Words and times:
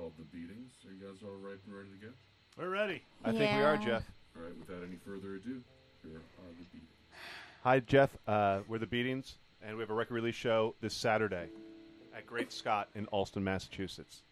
called 0.00 0.12
The 0.16 0.24
Beatings. 0.24 0.72
Are 0.86 0.92
you 0.92 0.98
guys 1.06 1.18
all 1.22 1.36
right 1.36 1.58
and 1.66 1.74
ready 1.76 1.90
to 1.90 2.06
go? 2.06 2.12
We're 2.56 2.70
ready. 2.70 3.02
I 3.22 3.32
think 3.32 3.40
we 3.40 3.62
are, 3.62 3.74
Yeah. 3.74 3.84
Jeff. 3.84 4.10
All 4.34 4.42
right, 4.44 4.56
without 4.58 4.82
any 4.82 4.96
further 5.04 5.34
ado, 5.34 5.60
here 6.02 6.16
are 6.16 6.52
The 6.58 6.64
Beatings. 6.72 6.90
Hi, 7.64 7.80
Jeff. 7.80 8.16
Uh, 8.26 8.60
we're 8.66 8.78
the 8.78 8.86
Beatings, 8.86 9.36
and 9.62 9.76
we 9.76 9.82
have 9.82 9.90
a 9.90 9.94
record 9.94 10.14
release 10.14 10.34
show 10.36 10.74
this 10.80 10.94
Saturday 10.94 11.50
at 12.16 12.26
Great 12.26 12.50
Scott 12.50 12.88
in 12.94 13.06
Allston, 13.08 13.44
Massachusetts. 13.44 14.22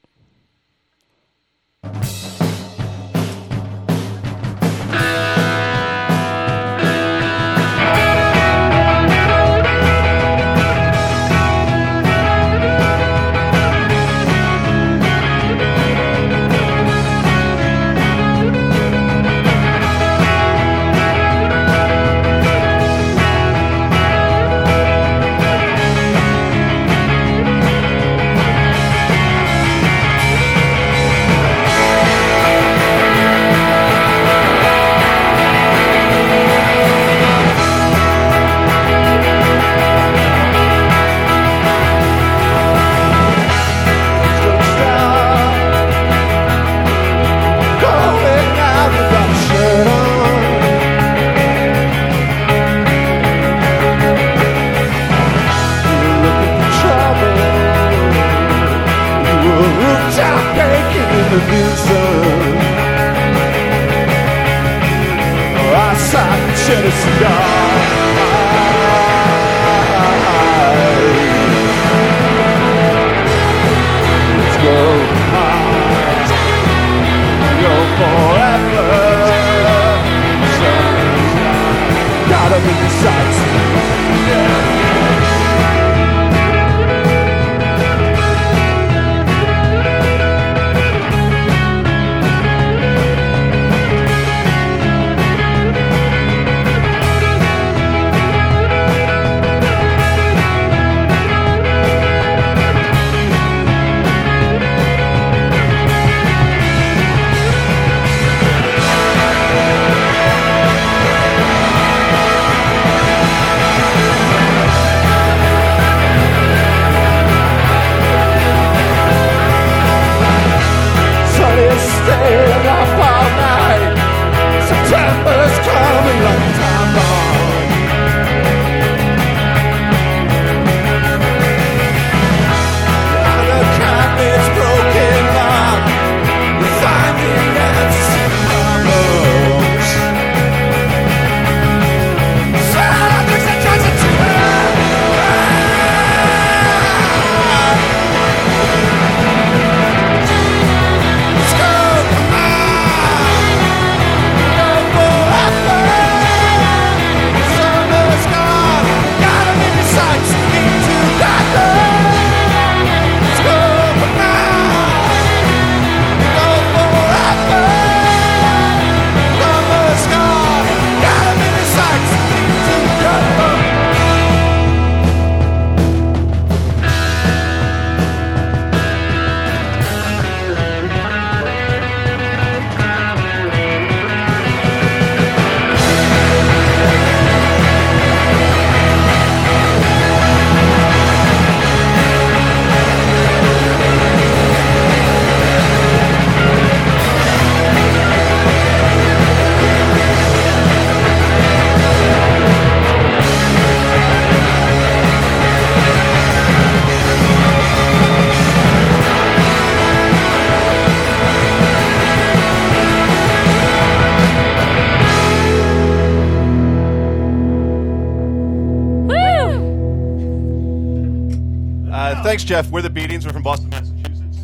Thanks, 222.38 222.48
Jeff. 222.48 222.70
We're 222.70 222.82
the 222.82 222.90
Beatings. 222.90 223.26
We're 223.26 223.32
from 223.32 223.42
Boston, 223.42 223.68
Massachusetts. 223.70 224.38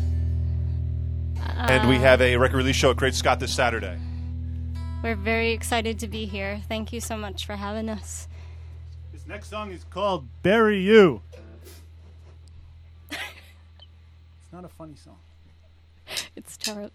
and 1.39 1.87
we 1.87 1.95
have 1.95 2.19
a 2.19 2.35
record 2.35 2.57
release 2.57 2.75
show 2.75 2.91
at 2.91 2.97
Great 2.97 3.15
Scott 3.15 3.39
this 3.39 3.53
Saturday. 3.53 3.97
We're 5.01 5.15
very 5.15 5.51
excited 5.51 5.97
to 5.99 6.07
be 6.09 6.25
here. 6.25 6.59
Thank 6.67 6.91
you 6.91 6.99
so 6.99 7.15
much 7.15 7.45
for 7.45 7.55
having 7.55 7.87
us. 7.87 8.27
This 9.13 9.25
next 9.25 9.49
song 9.49 9.71
is 9.71 9.85
called 9.85 10.27
"Bury 10.43 10.81
You." 10.81 11.21
it's 13.11 14.51
not 14.51 14.65
a 14.65 14.69
funny 14.69 14.95
song. 14.95 15.15
It's 16.35 16.57
terrible. 16.57 16.91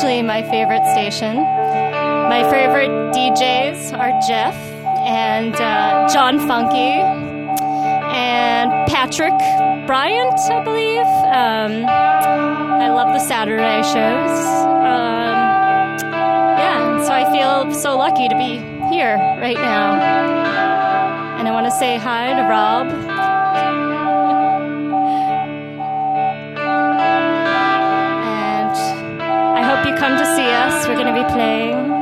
Actually 0.00 0.22
my 0.22 0.42
favorite 0.44 0.86
station. 0.92 1.36
My 1.36 2.42
favorite 2.50 2.88
DJs 3.12 3.92
are 3.98 4.18
Jeff 4.26 4.54
and 5.04 5.54
uh, 5.54 6.08
John 6.08 6.38
Funky 6.48 7.02
and 8.08 8.70
Patrick 8.88 9.38
Bryant, 9.86 10.40
I 10.40 10.64
believe. 10.64 11.04
Um, 11.04 11.84
I 11.84 12.88
love 12.88 13.12
the 13.12 13.18
Saturday 13.18 13.82
shows. 13.82 14.30
Um, 14.88 15.36
yeah, 16.56 17.04
so 17.04 17.12
I 17.12 17.30
feel 17.30 17.70
so 17.78 17.98
lucky 17.98 18.26
to 18.30 18.34
be 18.38 18.56
here 18.88 19.18
right 19.38 19.58
now. 19.58 20.00
And 21.38 21.46
I 21.46 21.50
want 21.50 21.66
to 21.66 21.72
say 21.72 21.98
hi 21.98 22.32
to 22.32 22.48
Rob. 22.48 23.09
We're 30.90 30.96
going 30.96 31.14
to 31.14 31.22
be 31.22 31.28
playing 31.32 31.92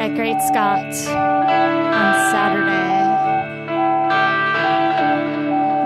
at 0.00 0.14
Great 0.14 0.40
Scott 0.40 0.86
on 0.86 2.14
Saturday. 2.32 2.96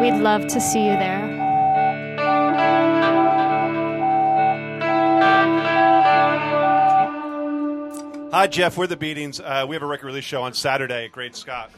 We'd 0.01 0.23
love 0.23 0.47
to 0.47 0.61
see 0.61 0.87
you 0.87 0.93
there. 0.93 1.27
Hi, 8.31 8.47
Jeff. 8.47 8.77
We're 8.77 8.87
the 8.87 8.97
Beatings. 8.97 9.41
Uh, 9.41 9.67
we 9.69 9.75
have 9.75 9.83
a 9.83 9.87
record 9.87 10.07
release 10.07 10.23
show 10.23 10.45
on 10.45 10.55
Saturday 10.55 11.07
at 11.07 11.13
Great 11.13 11.35
Scott. 11.35 11.73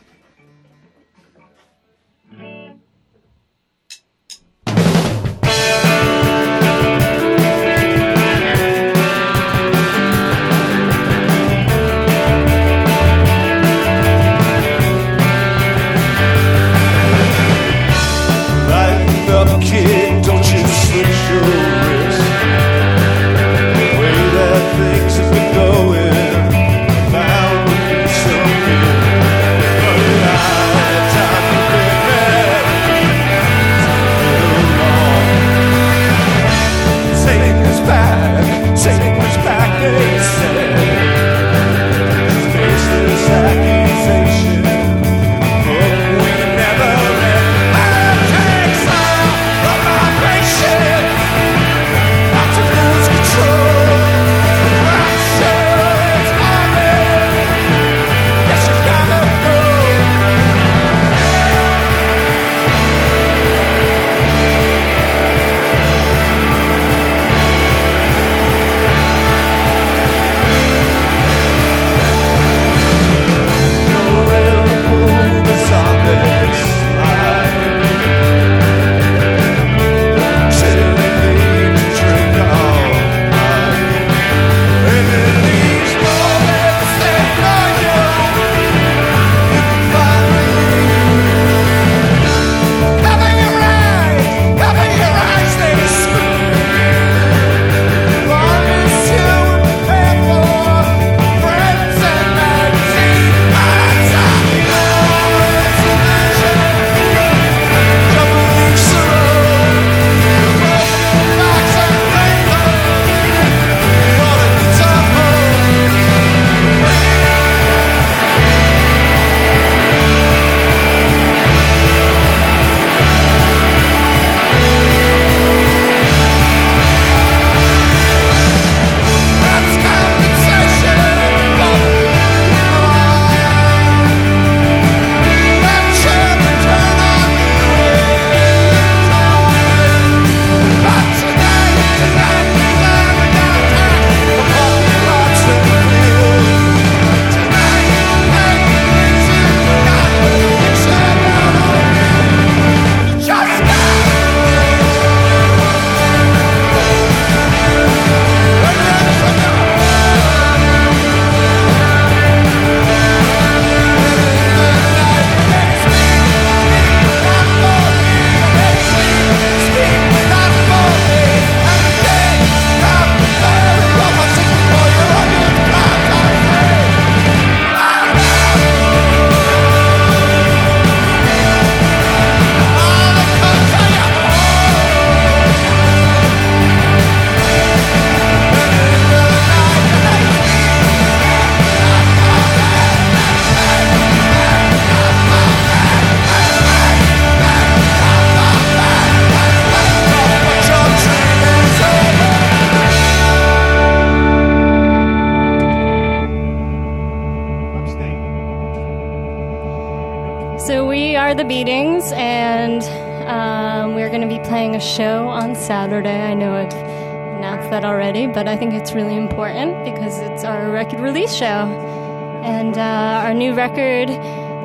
But 218.36 218.46
I 218.46 218.54
think 218.54 218.74
it's 218.74 218.92
really 218.92 219.16
important 219.16 219.82
because 219.82 220.20
it's 220.20 220.44
our 220.44 220.70
record 220.70 221.00
release 221.00 221.34
show, 221.34 221.46
and 221.46 222.76
uh, 222.76 223.24
our 223.24 223.32
new 223.32 223.54
record, 223.54 224.10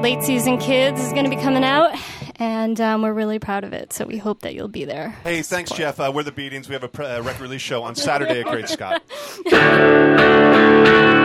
Late 0.03 0.21
Season 0.23 0.57
Kids, 0.57 0.99
is 0.99 1.13
going 1.13 1.23
to 1.23 1.29
be 1.29 1.37
coming 1.37 1.63
out, 1.63 1.97
and 2.35 2.81
um, 2.81 3.01
we're 3.01 3.13
really 3.13 3.39
proud 3.39 3.63
of 3.63 3.71
it. 3.71 3.93
So 3.93 4.03
we 4.05 4.17
hope 4.17 4.41
that 4.41 4.53
you'll 4.55 4.67
be 4.67 4.83
there. 4.83 5.11
Hey, 5.23 5.41
thanks, 5.41 5.71
Jeff. 5.71 6.01
Uh, 6.01 6.11
we're 6.13 6.23
the 6.23 6.33
Beatings. 6.33 6.67
We 6.67 6.73
have 6.73 6.83
a 6.83 6.89
pre- 6.89 7.05
uh, 7.05 7.21
record 7.21 7.43
release 7.43 7.61
show 7.61 7.81
on 7.83 7.95
Saturday 7.95 8.41
at 8.41 8.47
Great 8.47 8.67
Scott. 8.67 9.03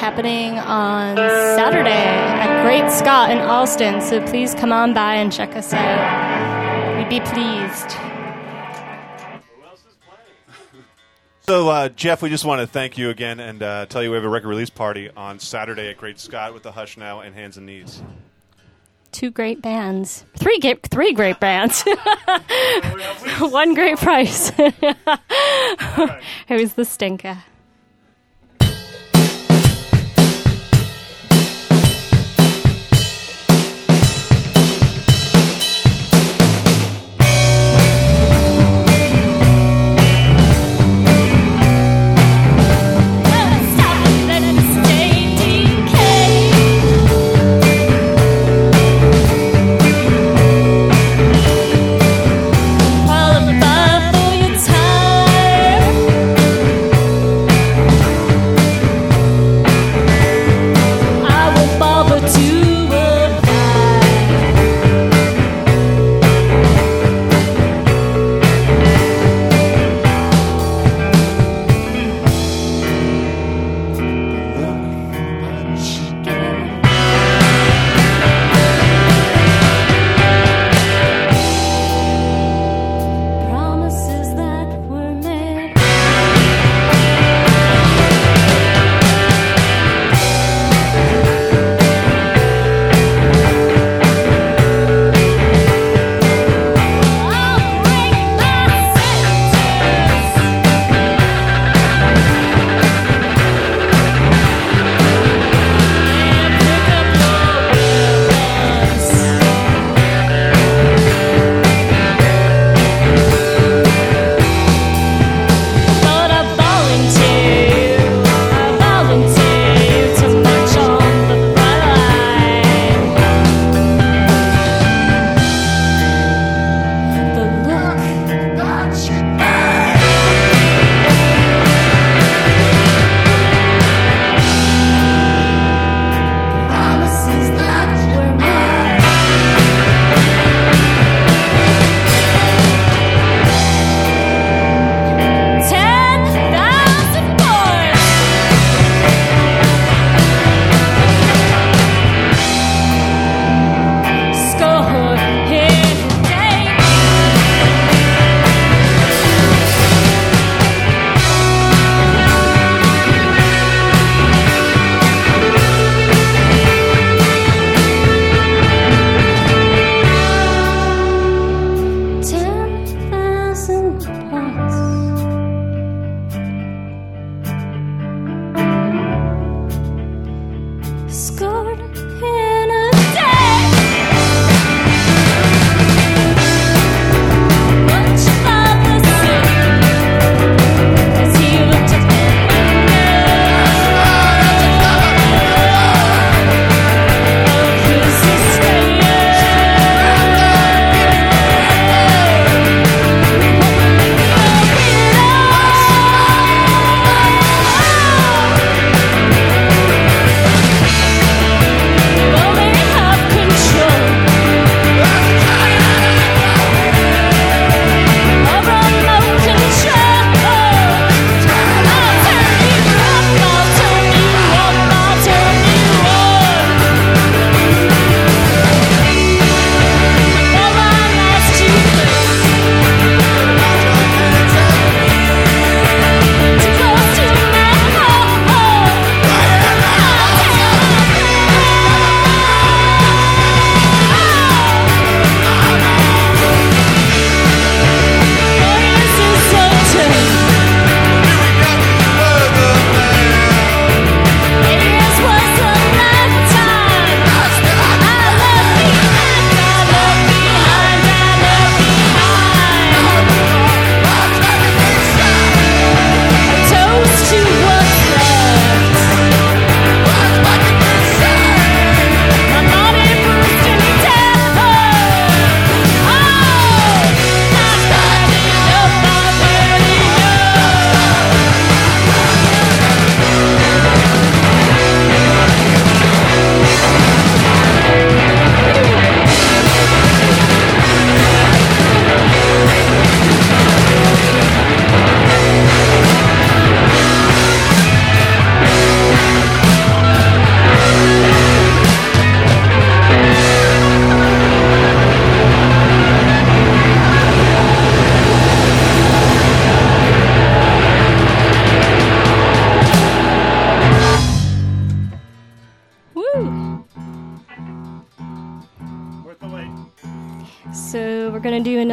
happening 0.00 0.58
on 0.58 1.16
Saturday 1.16 1.90
at 1.90 2.62
Great 2.64 2.90
Scott 2.90 3.30
in 3.30 3.36
Allston. 3.36 4.00
So 4.00 4.26
please 4.26 4.54
come 4.54 4.72
on 4.72 4.94
by 4.94 5.16
and 5.16 5.30
check 5.30 5.54
us 5.54 5.74
out. 5.74 6.96
We'd 6.96 7.10
be 7.10 7.20
pleased. 7.20 7.90
So, 11.42 11.68
uh, 11.68 11.88
Jeff, 11.90 12.22
we 12.22 12.30
just 12.30 12.46
want 12.46 12.62
to 12.62 12.66
thank 12.66 12.96
you 12.96 13.10
again 13.10 13.40
and 13.40 13.62
uh, 13.62 13.84
tell 13.86 14.02
you 14.02 14.08
we 14.10 14.14
have 14.16 14.24
a 14.24 14.28
record 14.28 14.48
release 14.48 14.70
party 14.70 15.10
on 15.10 15.38
Saturday 15.38 15.90
at 15.90 15.98
Great 15.98 16.18
Scott 16.18 16.54
with 16.54 16.62
the 16.62 16.72
Hush 16.72 16.96
Now 16.96 17.20
and 17.20 17.34
Hands 17.34 17.54
and 17.58 17.66
Knees. 17.66 18.02
Two 19.12 19.30
great 19.30 19.60
bands, 19.60 20.24
three 20.38 20.58
ga- 20.60 20.78
three 20.90 21.12
great 21.12 21.40
bands, 21.40 21.82
one 23.40 23.74
great 23.74 23.98
price. 23.98 24.50
Who's 26.48 26.72
the 26.74 26.84
stinker? 26.84 27.42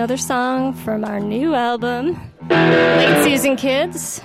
Another 0.08 0.24
song 0.24 0.72
from 0.72 1.04
our 1.04 1.20
new 1.20 1.54
album, 1.54 2.18
Late 2.50 3.26
Season 3.26 3.58
Kids, 3.58 4.22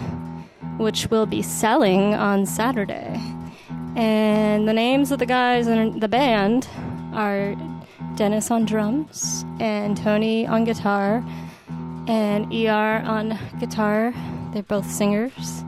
which 0.78 1.10
will 1.10 1.26
be 1.26 1.42
selling 1.42 2.14
on 2.14 2.46
Saturday. 2.46 3.20
And 3.96 4.68
the 4.68 4.74
names 4.74 5.10
of 5.10 5.18
the 5.18 5.26
guys 5.26 5.66
in 5.66 5.98
the 5.98 6.06
band 6.06 6.68
are 7.14 7.56
Dennis 8.14 8.48
on 8.48 8.64
drums, 8.64 9.44
and 9.58 9.96
Tony 9.96 10.46
on 10.46 10.62
guitar, 10.62 11.24
and 12.06 12.46
ER 12.54 13.02
on 13.04 13.36
guitar. 13.58 14.14
They're 14.52 14.62
both 14.62 14.88
singers. 14.88 15.64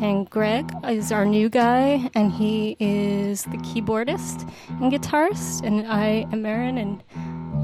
And 0.00 0.30
Greg 0.30 0.72
is 0.88 1.12
our 1.12 1.26
new 1.26 1.50
guy, 1.50 2.08
and 2.14 2.32
he 2.32 2.78
is 2.80 3.42
the 3.42 3.58
keyboardist 3.58 4.50
and 4.80 4.90
guitarist. 4.90 5.62
And 5.62 5.86
I 5.86 6.26
am 6.32 6.46
Erin, 6.46 6.78
and 6.78 7.02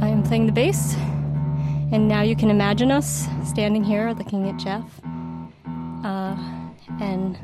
I 0.02 0.08
am 0.08 0.22
playing 0.22 0.44
the 0.44 0.52
bass. 0.52 0.94
And 1.92 2.08
now 2.08 2.22
you 2.22 2.34
can 2.34 2.50
imagine 2.50 2.90
us 2.90 3.26
standing 3.44 3.84
here 3.84 4.10
looking 4.12 4.48
at 4.48 4.56
Jeff. 4.58 4.84
Uh, 6.04 6.36
and 7.00 7.38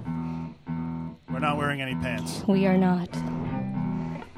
We're 1.30 1.38
not 1.38 1.56
wearing 1.56 1.80
any 1.80 1.94
pants 1.94 2.42
we 2.46 2.66
are 2.66 2.76
not. 2.76 3.08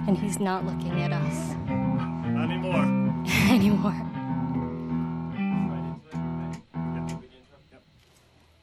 And 0.06 0.18
he's 0.18 0.38
not 0.38 0.66
looking 0.66 1.00
at 1.00 1.12
us 1.12 1.54
Not 1.66 2.50
anymore. 2.50 3.24
anymore. 3.50 4.10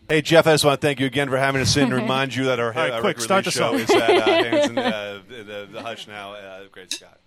Hey 0.07 0.21
Jeff, 0.21 0.45
I 0.45 0.51
just 0.53 0.65
want 0.65 0.79
to 0.81 0.85
thank 0.85 0.99
you 0.99 1.05
again 1.05 1.29
for 1.29 1.37
having 1.37 1.61
us 1.61 1.75
in. 1.77 1.83
and 1.85 1.93
remind 2.01 2.35
you 2.35 2.45
that 2.45 2.59
our, 2.59 2.71
right, 2.73 2.91
our 2.91 2.99
quick, 3.01 3.19
start 3.21 3.45
the 3.45 3.51
show 3.51 3.71
song. 3.71 3.79
is 3.79 3.89
at 3.89 4.09
uh, 4.09 4.25
Hands 4.43 4.69
in, 4.69 4.77
uh, 4.77 5.21
the, 5.27 5.69
the 5.71 5.81
Hush 5.81 6.05
now. 6.07 6.33
Uh, 6.33 6.63
Great 6.71 6.91
Scott. 6.91 7.17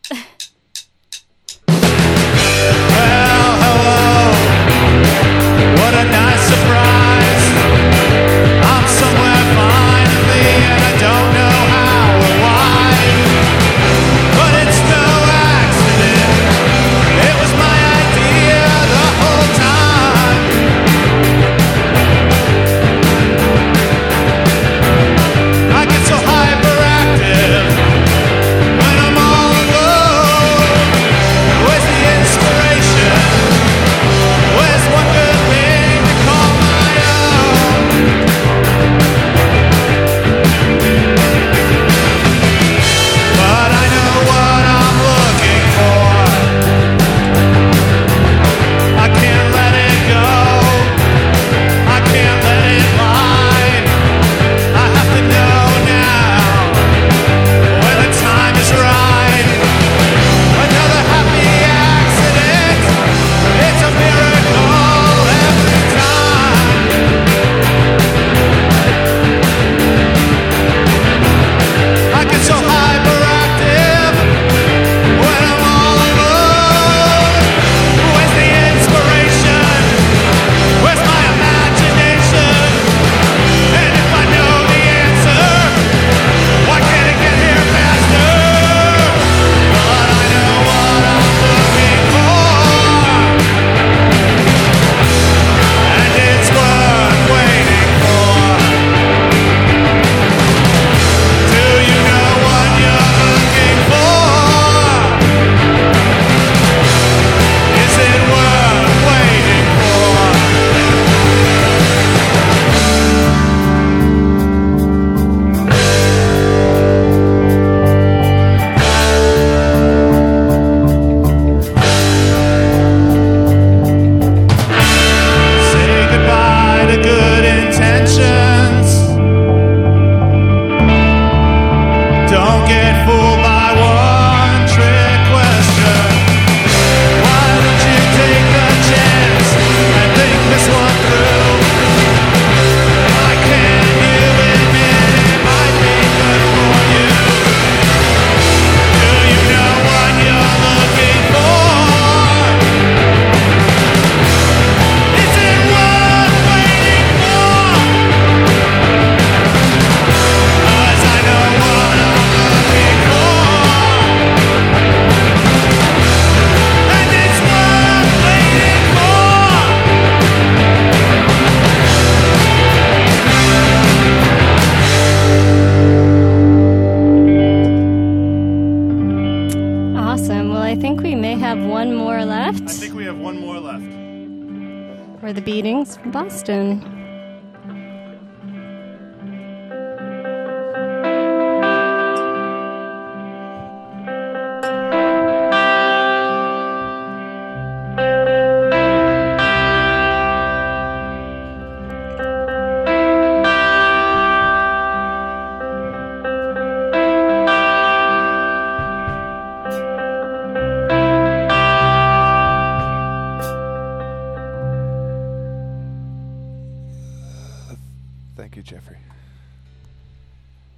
Jeffrey. 218.64 218.96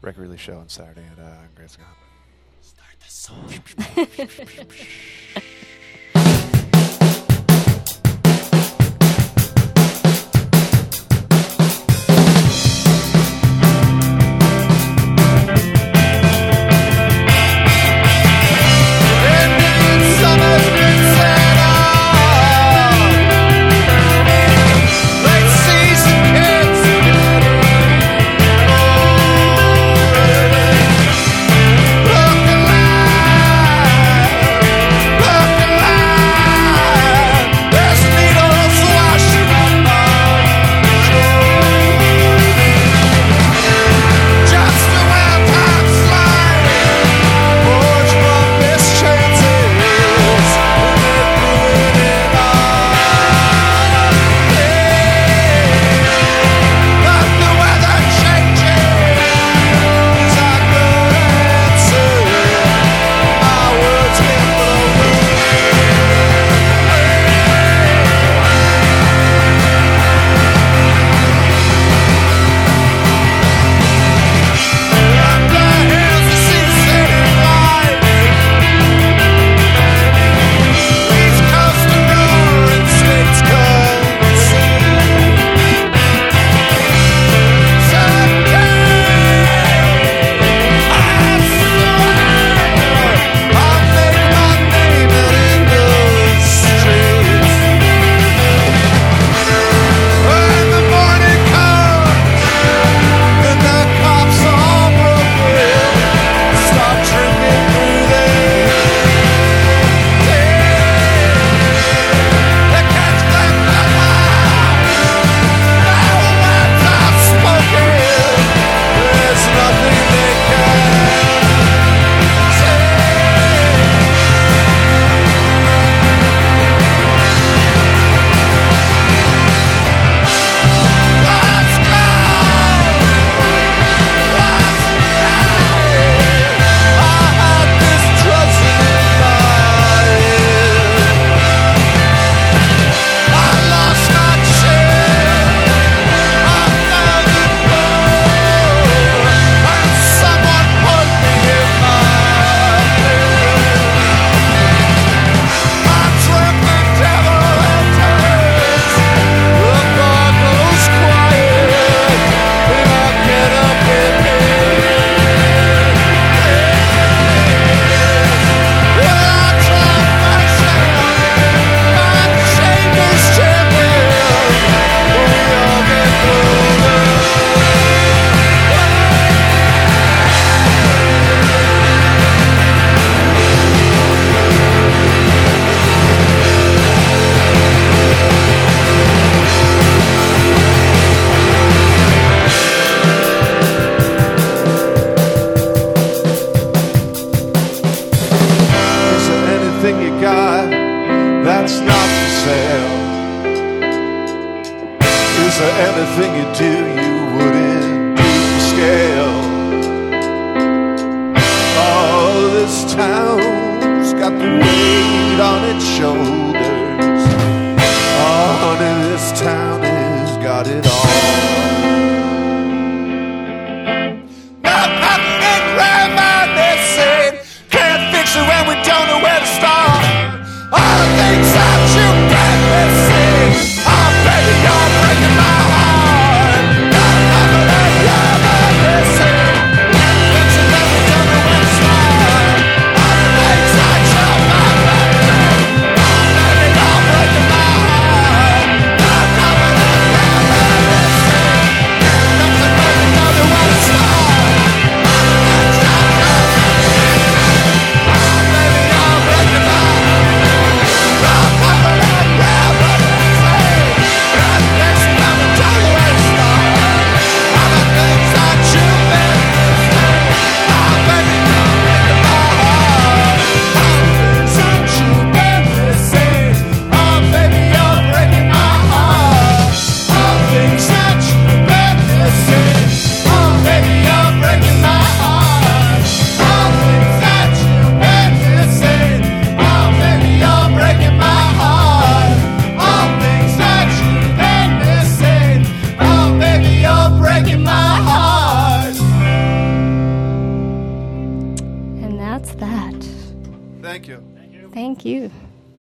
Record 0.02 0.22
release 0.22 0.40
show 0.40 0.58
on 0.58 0.68
Saturday 0.68 1.04
at 1.16 1.22
uh, 1.24 1.30
Great 1.54 1.70
Scott. 1.70 1.86
Summer's 3.06 3.58
been 3.60 4.28
set 4.28 4.68